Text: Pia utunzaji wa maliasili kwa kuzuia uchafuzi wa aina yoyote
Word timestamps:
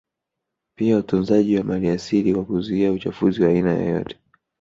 Pia 0.75 0.97
utunzaji 0.97 1.57
wa 1.57 1.63
maliasili 1.63 2.33
kwa 2.33 2.45
kuzuia 2.45 2.91
uchafuzi 2.91 3.43
wa 3.43 3.49
aina 3.49 3.73
yoyote 3.73 4.19